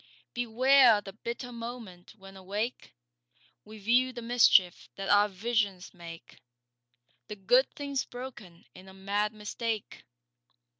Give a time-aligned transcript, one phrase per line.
[0.33, 2.95] Beware the bitter moment when awake
[3.63, 6.41] We view the mischief that our visions make—
[7.27, 10.05] The good things broken in a mad mistake.